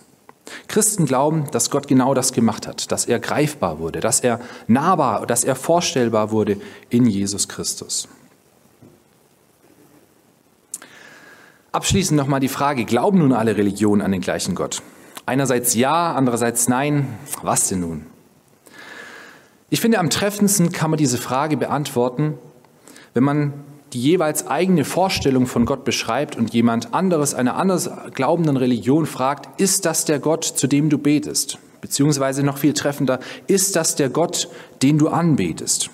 Christen 0.67 1.05
glauben, 1.05 1.45
dass 1.51 1.69
Gott 1.69 1.89
genau 1.89 2.15
das 2.15 2.33
gemacht 2.33 2.67
hat, 2.67 2.91
dass 2.91 3.05
er 3.05 3.19
greifbar 3.19 3.81
wurde, 3.81 4.01
dass 4.01 4.21
er 4.21 4.41
nahbar, 4.67 5.27
dass 5.27 5.45
er 5.45 5.57
vorstellbar 5.57 6.31
wurde 6.31 6.59
in 6.89 7.05
Jesus 7.05 7.49
Christus. 7.49 8.09
Abschließend 11.73 12.17
nochmal 12.17 12.41
die 12.41 12.49
Frage, 12.49 12.87
glauben 12.87 13.19
nun 13.19 13.35
alle 13.35 13.59
Religionen 13.59 14.01
an 14.01 14.13
den 14.13 14.23
gleichen 14.23 14.55
Gott? 14.55 14.83
Einerseits 15.27 15.75
ja, 15.75 16.15
andererseits 16.15 16.67
nein. 16.67 17.19
Was 17.43 17.69
denn 17.69 17.81
nun? 17.81 18.07
Ich 19.69 19.83
finde, 19.83 19.99
am 19.99 20.09
treffendsten 20.09 20.73
kann 20.73 20.91
man 20.91 20.97
diese 20.97 21.19
Frage 21.19 21.59
beantworten, 21.59 22.39
wenn 23.17 23.25
man 23.25 23.55
die 23.95 24.03
jeweils 24.03 24.47
eigene 24.47 24.85
Vorstellung 24.85 25.47
von 25.47 25.65
Gott 25.65 25.85
beschreibt 25.85 26.37
und 26.37 26.53
jemand 26.53 26.93
anderes 26.93 27.33
einer 27.33 27.57
anders 27.57 27.91
glaubenden 28.15 28.59
Religion 28.59 29.07
fragt, 29.07 29.59
ist 29.59 29.87
das 29.87 30.05
der 30.05 30.19
Gott, 30.19 30.45
zu 30.45 30.67
dem 30.67 30.91
du 30.91 30.99
betest? 30.99 31.59
Beziehungsweise 31.81 32.43
noch 32.43 32.59
viel 32.59 32.75
treffender, 32.75 33.19
ist 33.47 33.75
das 33.75 33.95
der 33.95 34.11
Gott, 34.11 34.51
den 34.83 34.99
du 34.99 35.09
anbetest? 35.09 35.89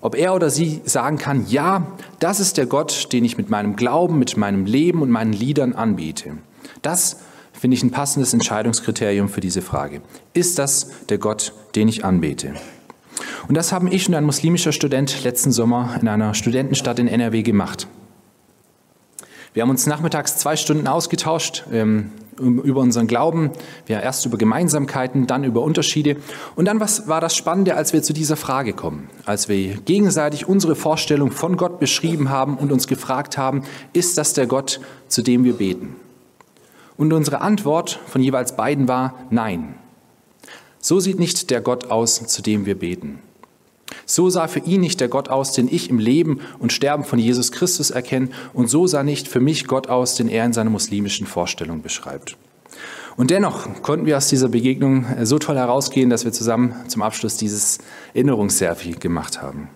Ob 0.00 0.14
er 0.14 0.36
oder 0.36 0.50
sie 0.50 0.80
sagen 0.84 1.18
kann, 1.18 1.46
ja, 1.48 1.84
das 2.20 2.38
ist 2.38 2.58
der 2.58 2.66
Gott, 2.66 3.12
den 3.12 3.24
ich 3.24 3.36
mit 3.36 3.50
meinem 3.50 3.74
Glauben, 3.74 4.20
mit 4.20 4.36
meinem 4.36 4.64
Leben 4.64 5.02
und 5.02 5.10
meinen 5.10 5.32
Liedern 5.32 5.72
anbete. 5.72 6.38
Das 6.82 7.16
finde 7.52 7.76
ich 7.76 7.82
ein 7.82 7.90
passendes 7.90 8.34
Entscheidungskriterium 8.34 9.28
für 9.28 9.40
diese 9.40 9.62
Frage. 9.62 10.00
Ist 10.32 10.60
das 10.60 10.90
der 11.08 11.18
Gott, 11.18 11.52
den 11.74 11.88
ich 11.88 12.04
anbete? 12.04 12.54
Und 13.46 13.56
das 13.56 13.72
haben 13.72 13.86
ich 13.90 14.08
und 14.08 14.14
ein 14.14 14.24
muslimischer 14.24 14.72
Student 14.72 15.22
letzten 15.24 15.52
Sommer 15.52 15.98
in 16.00 16.08
einer 16.08 16.34
Studentenstadt 16.34 16.98
in 16.98 17.08
NRW 17.08 17.42
gemacht. 17.42 17.86
Wir 19.54 19.62
haben 19.62 19.70
uns 19.70 19.86
nachmittags 19.86 20.36
zwei 20.36 20.56
Stunden 20.56 20.86
ausgetauscht 20.86 21.64
ähm, 21.72 22.10
über 22.38 22.80
unseren 22.80 23.06
Glauben, 23.06 23.50
ja, 23.88 24.00
erst 24.00 24.24
über 24.26 24.38
Gemeinsamkeiten, 24.38 25.26
dann 25.26 25.44
über 25.44 25.62
Unterschiede. 25.62 26.16
Und 26.54 26.66
dann 26.66 26.80
was 26.80 27.08
war 27.08 27.20
das 27.20 27.34
Spannende, 27.34 27.74
als 27.74 27.92
wir 27.92 28.02
zu 28.02 28.12
dieser 28.12 28.36
Frage 28.36 28.72
kommen, 28.72 29.10
als 29.24 29.48
wir 29.48 29.74
gegenseitig 29.78 30.48
unsere 30.48 30.76
Vorstellung 30.76 31.32
von 31.32 31.56
Gott 31.56 31.80
beschrieben 31.80 32.30
haben 32.30 32.56
und 32.56 32.70
uns 32.70 32.86
gefragt 32.86 33.38
haben, 33.38 33.64
ist 33.92 34.18
das 34.18 34.34
der 34.34 34.46
Gott, 34.46 34.80
zu 35.08 35.22
dem 35.22 35.44
wir 35.44 35.54
beten? 35.54 35.96
Und 36.96 37.12
unsere 37.12 37.40
Antwort 37.40 37.98
von 38.06 38.22
jeweils 38.22 38.56
beiden 38.56 38.88
war 38.88 39.14
Nein. 39.30 39.74
So 40.80 41.00
sieht 41.00 41.18
nicht 41.18 41.50
der 41.50 41.60
Gott 41.60 41.90
aus, 41.90 42.26
zu 42.26 42.42
dem 42.42 42.66
wir 42.66 42.78
beten. 42.78 43.20
So 44.06 44.30
sah 44.30 44.48
für 44.48 44.60
ihn 44.60 44.80
nicht 44.80 45.00
der 45.00 45.08
Gott 45.08 45.28
aus, 45.28 45.52
den 45.52 45.68
ich 45.68 45.90
im 45.90 45.98
Leben 45.98 46.40
und 46.58 46.72
Sterben 46.72 47.04
von 47.04 47.18
Jesus 47.18 47.52
Christus 47.52 47.90
erkenne, 47.90 48.28
und 48.52 48.68
so 48.68 48.86
sah 48.86 49.02
nicht 49.02 49.28
für 49.28 49.40
mich 49.40 49.66
Gott 49.66 49.88
aus, 49.88 50.14
den 50.14 50.28
er 50.28 50.44
in 50.44 50.52
seiner 50.52 50.70
muslimischen 50.70 51.26
Vorstellung 51.26 51.82
beschreibt. 51.82 52.36
Und 53.16 53.30
dennoch 53.30 53.82
konnten 53.82 54.06
wir 54.06 54.16
aus 54.16 54.28
dieser 54.28 54.48
Begegnung 54.48 55.04
so 55.24 55.38
toll 55.38 55.56
herausgehen, 55.56 56.08
dass 56.08 56.24
wir 56.24 56.32
zusammen 56.32 56.74
zum 56.86 57.02
Abschluss 57.02 57.36
dieses 57.36 57.78
Erinnerungsselfie 58.14 58.92
gemacht 58.92 59.42
haben. 59.42 59.68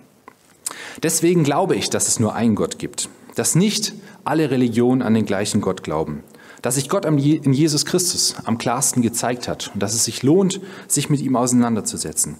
Deswegen 1.01 1.43
glaube 1.43 1.75
ich, 1.75 1.89
dass 1.89 2.07
es 2.07 2.19
nur 2.19 2.35
einen 2.35 2.55
Gott 2.55 2.79
gibt, 2.79 3.09
dass 3.35 3.55
nicht 3.55 3.93
alle 4.23 4.49
Religionen 4.49 5.01
an 5.01 5.13
den 5.13 5.25
gleichen 5.25 5.59
Gott 5.59 5.83
glauben, 5.83 6.23
dass 6.61 6.75
sich 6.75 6.87
Gott 6.87 7.03
in 7.03 7.17
Jesus 7.17 7.85
Christus 7.85 8.35
am 8.45 8.57
klarsten 8.57 9.01
gezeigt 9.01 9.49
hat 9.49 9.71
und 9.73 9.83
dass 9.83 9.93
es 9.93 10.05
sich 10.05 10.23
lohnt, 10.23 10.61
sich 10.87 11.09
mit 11.09 11.19
ihm 11.19 11.35
auseinanderzusetzen. 11.35 12.37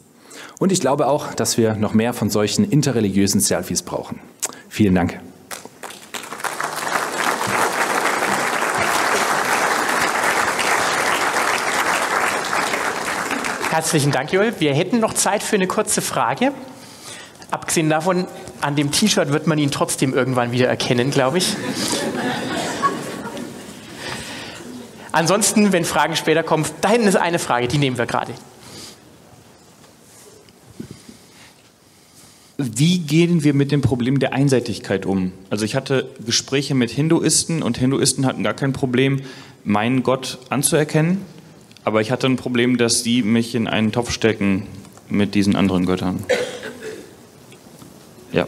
Und 0.60 0.72
ich 0.72 0.82
glaube 0.82 1.08
auch, 1.08 1.34
dass 1.34 1.58
wir 1.58 1.76
noch 1.76 1.94
mehr 1.94 2.14
von 2.14 2.30
solchen 2.30 2.70
interreligiösen 2.70 3.42
Selfies 3.42 3.82
brauchen. 3.82 4.20
Vielen 4.70 4.96
Dank. 4.96 5.20
Herzlichen 13.74 14.12
Dank, 14.12 14.32
Joel. 14.32 14.54
Wir 14.60 14.76
hätten 14.76 15.00
noch 15.00 15.16
Zeit 15.16 15.42
für 15.42 15.56
eine 15.56 15.66
kurze 15.66 16.02
Frage. 16.04 16.52
Abgesehen 17.50 17.90
davon, 17.90 18.28
an 18.62 18.76
dem 18.76 18.92
T-Shirt 18.92 19.32
wird 19.32 19.48
man 19.48 19.58
ihn 19.58 19.72
trotzdem 19.72 20.14
irgendwann 20.14 20.52
wieder 20.52 20.68
erkennen, 20.68 21.10
glaube 21.10 21.40
ich. 21.40 21.56
Ansonsten, 25.12 25.72
wenn 25.72 25.86
Fragen 25.86 26.16
später 26.16 26.44
kommen, 26.44 26.66
da 26.82 26.90
hinten 26.90 27.08
ist 27.08 27.16
eine 27.16 27.40
Frage, 27.40 27.68
die 27.68 27.78
nehmen 27.80 27.98
wir 27.98 28.06
gerade. 28.06 28.34
Wie 32.58 33.00
gehen 33.00 33.44
wir 33.44 33.54
mit 33.56 33.72
dem 33.72 33.82
Problem 33.82 34.20
der 34.20 34.34
Einseitigkeit 34.34 35.06
um? 35.08 35.32
Also 35.50 35.66
ich 35.66 35.76
hatte 35.76 36.10
Gespräche 36.24 36.76
mit 36.76 36.92
Hinduisten 36.92 37.64
und 37.64 37.78
Hinduisten 37.78 38.26
hatten 38.28 38.44
gar 38.44 38.54
kein 38.54 38.74
Problem, 38.74 39.22
meinen 39.64 40.04
Gott 40.04 40.38
anzuerkennen, 40.50 41.22
Aber 41.86 42.00
ich 42.00 42.12
hatte 42.12 42.28
ein 42.28 42.38
Problem, 42.38 42.78
dass 42.78 43.04
die 43.04 43.24
mich 43.24 43.56
in 43.56 43.68
einen 43.68 43.92
Topf 43.92 44.12
stecken 44.12 44.68
mit 45.10 45.36
diesen 45.36 45.56
anderen 45.56 45.86
Göttern. 45.86 46.24
Ja. 48.32 48.48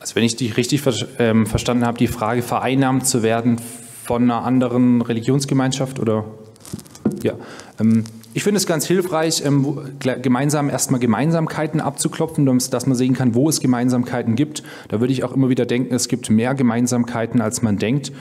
Also 0.00 0.14
wenn 0.14 0.24
ich 0.24 0.36
dich 0.36 0.56
richtig 0.56 0.80
ver 0.80 0.94
ähm, 1.18 1.46
verstanden 1.46 1.84
habe, 1.84 1.98
die 1.98 2.06
Frage 2.06 2.42
vereinnahmt 2.42 3.06
zu 3.06 3.22
werden 3.22 3.60
von 4.04 4.22
einer 4.22 4.44
anderen 4.44 5.02
Religionsgemeinschaft 5.02 5.98
oder 5.98 6.24
ja. 7.22 7.34
Ähm, 7.78 8.04
ich 8.36 8.44
finde 8.44 8.58
es 8.58 8.66
ganz 8.66 8.84
hilfreich, 8.84 9.42
ähm, 9.46 9.78
gemeinsam 9.98 10.68
erstmal 10.68 11.00
Gemeinsamkeiten 11.00 11.80
abzuklopfen, 11.80 12.44
dass 12.44 12.84
man 12.84 12.94
sehen 12.94 13.14
kann, 13.14 13.34
wo 13.34 13.48
es 13.48 13.60
Gemeinsamkeiten 13.60 14.36
gibt. 14.36 14.62
Da 14.88 15.00
würde 15.00 15.14
ich 15.14 15.24
auch 15.24 15.32
immer 15.32 15.48
wieder 15.48 15.64
denken, 15.64 15.94
es 15.94 16.06
gibt 16.06 16.28
mehr 16.28 16.54
Gemeinsamkeiten, 16.54 17.40
als 17.40 17.62
man 17.62 17.78
denkt. 17.78 18.12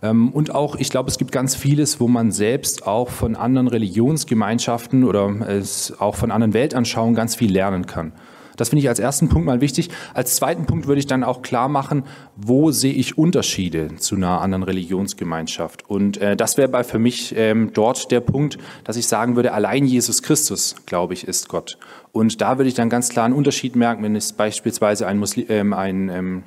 Ähm, 0.00 0.30
und 0.30 0.54
auch, 0.54 0.76
ich 0.76 0.88
glaube, 0.88 1.10
es 1.10 1.18
gibt 1.18 1.32
ganz 1.32 1.54
vieles, 1.54 2.00
wo 2.00 2.08
man 2.08 2.32
selbst 2.32 2.86
auch 2.86 3.10
von 3.10 3.36
anderen 3.36 3.68
Religionsgemeinschaften 3.68 5.04
oder 5.04 5.28
es 5.46 5.92
auch 6.00 6.14
von 6.14 6.30
anderen 6.30 6.54
Weltanschauungen 6.54 7.14
ganz 7.14 7.34
viel 7.34 7.52
lernen 7.52 7.84
kann. 7.84 8.12
Das 8.58 8.68
finde 8.68 8.82
ich 8.82 8.88
als 8.88 8.98
ersten 8.98 9.28
Punkt 9.28 9.46
mal 9.46 9.62
wichtig. 9.62 9.88
Als 10.12 10.36
zweiten 10.36 10.66
Punkt 10.66 10.86
würde 10.86 10.98
ich 10.98 11.06
dann 11.06 11.24
auch 11.24 11.40
klar 11.40 11.68
machen, 11.68 12.04
wo 12.36 12.70
sehe 12.70 12.92
ich 12.92 13.16
Unterschiede 13.16 13.96
zu 13.96 14.16
einer 14.16 14.42
anderen 14.42 14.62
Religionsgemeinschaft. 14.62 15.88
Und 15.88 16.18
äh, 16.18 16.36
das 16.36 16.56
wäre 16.56 16.84
für 16.84 16.98
mich 16.98 17.34
ähm, 17.36 17.70
dort 17.72 18.10
der 18.10 18.20
Punkt, 18.20 18.58
dass 18.84 18.96
ich 18.96 19.06
sagen 19.06 19.36
würde, 19.36 19.52
allein 19.52 19.86
Jesus 19.86 20.22
Christus, 20.22 20.76
glaube 20.84 21.14
ich, 21.14 21.26
ist 21.26 21.48
Gott. 21.48 21.78
Und 22.12 22.40
da 22.40 22.58
würde 22.58 22.68
ich 22.68 22.74
dann 22.74 22.90
ganz 22.90 23.08
klar 23.08 23.24
einen 23.24 23.34
Unterschied 23.34 23.76
merken, 23.76 24.02
wenn 24.02 24.16
es 24.16 24.32
beispielsweise 24.32 25.06
einen, 25.06 25.20
Muslim, 25.20 25.46
ähm, 25.48 25.72
einen 25.72 26.08
ähm, 26.08 26.42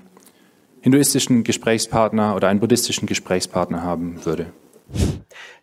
hinduistischen 0.81 1.43
Gesprächspartner 1.43 2.35
oder 2.35 2.49
einen 2.49 2.59
buddhistischen 2.59 3.07
Gesprächspartner 3.07 3.83
haben 3.83 4.25
würde. 4.25 4.47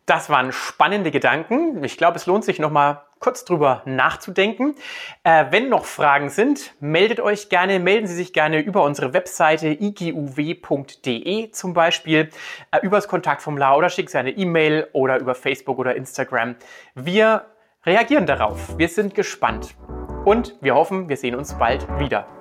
Das 0.09 0.31
waren 0.31 0.53
spannende 0.53 1.11
Gedanken. 1.11 1.85
Ich 1.85 1.99
glaube, 1.99 2.17
es 2.17 2.25
lohnt 2.25 2.43
sich 2.43 2.59
noch 2.59 2.71
mal 2.71 3.03
kurz 3.19 3.45
drüber 3.45 3.83
nachzudenken. 3.85 4.75
Äh, 5.23 5.45
wenn 5.51 5.69
noch 5.69 5.85
Fragen 5.85 6.31
sind, 6.31 6.73
meldet 6.81 7.21
euch 7.21 7.51
gerne, 7.51 7.79
melden 7.79 8.07
Sie 8.07 8.15
sich 8.15 8.33
gerne 8.33 8.61
über 8.61 8.85
unsere 8.85 9.13
Webseite 9.13 9.69
iguw.de 9.69 11.51
zum 11.51 11.75
Beispiel, 11.75 12.31
äh, 12.71 12.79
übers 12.81 13.07
Kontaktformular 13.07 13.77
oder 13.77 13.91
schickt 13.91 14.09
Sie 14.09 14.17
eine 14.17 14.31
E-Mail 14.31 14.89
oder 14.95 15.19
über 15.21 15.35
Facebook 15.35 15.79
oder 15.79 15.95
Instagram. 15.95 16.57
Wir 16.95 17.45
reagieren 17.85 18.25
darauf. 18.25 18.79
Wir 18.79 18.89
sind 18.89 19.15
gespannt 19.15 19.75
und 20.25 20.57
wir 20.63 20.75
hoffen, 20.75 21.11
wir 21.11 21.19
sehen 21.19 21.35
uns 21.35 21.53
bald 21.53 21.87
wieder. 21.99 22.38